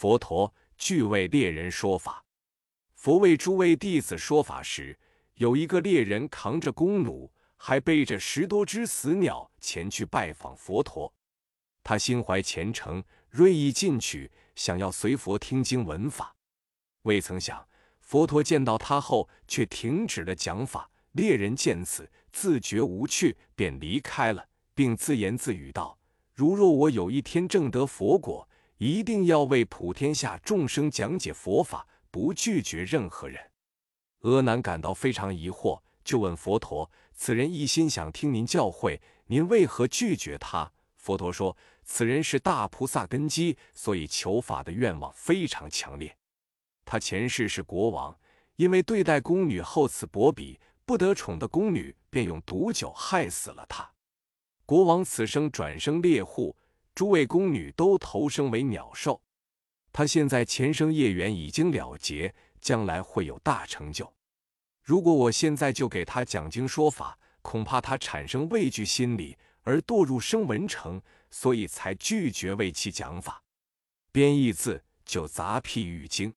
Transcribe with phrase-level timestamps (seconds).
[0.00, 2.24] 佛陀具为猎人说法。
[2.94, 4.98] 佛为诸位弟子说法时，
[5.34, 11.12] 有一个猎人扛着弓弩，还背着十多只死鸟前去拜访佛陀。
[11.82, 16.34] 他心怀虔诚，锐意进取，想要随佛听经闻法。
[17.02, 17.68] 未曾想，
[18.00, 20.90] 佛陀见到他后，却停止了讲法。
[21.12, 25.98] 猎人见此，自觉无趣，便离开了，并自言自语道
[26.32, 28.48] ：“如若我有一天正得佛果，
[28.80, 33.50] 一定要为普天下众生讲解佛法，不拒绝任何人。”
[34.22, 41.54] 阿难感到非常疑惑，就问佛陀：“此人一心想听您教诲，您为何拒绝他？”佛陀说
[41.84, 46.16] ：“此人是大菩萨根基，所以求法的愿望非常强烈。
[46.86, 48.18] 他前世是国王，
[48.56, 53.88] 因为对待宫女厚此薄彼。”不得宠的宫女便用毒酒害死了他。
[54.66, 56.56] 国王此生转生猎户，
[57.00, 59.22] 诸位宫女都投生为鸟兽。
[59.90, 64.12] 他现在前生业缘已经了结，将来会有大成就。
[64.82, 73.42] 如果我现在就给他讲经说法，恐怕他产生畏惧心理而堕入声闻城，所以才拒绝为其讲法。
[74.12, 76.30] 编译字就杂譬喻经》。